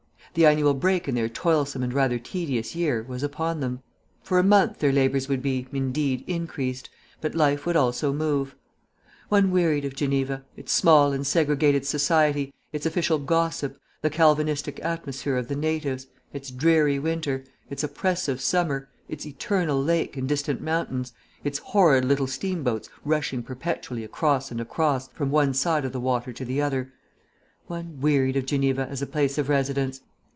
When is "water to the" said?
25.99-26.61